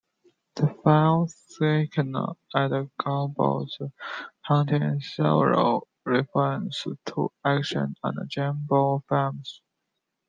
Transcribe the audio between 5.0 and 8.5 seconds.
several references to action and